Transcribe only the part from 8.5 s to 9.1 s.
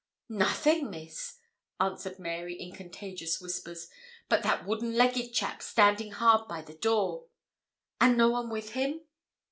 him?'